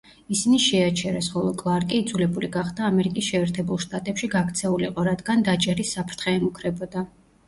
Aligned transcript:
ისინი 0.35 0.55
შეაჩერეს, 0.61 1.25
ხოლო 1.33 1.49
კლარკი 1.57 1.99
იძლებული 2.03 2.47
გახდა 2.55 2.87
ამერიკის 2.91 3.27
შეერთებულ 3.33 3.81
შტატებში 3.85 4.31
გაქცეულიყო, 4.37 5.05
რადგან 5.09 5.45
დაჭერის 5.51 5.93
საფრთხე 5.99 6.35
ემუქრებოდა. 6.39 7.05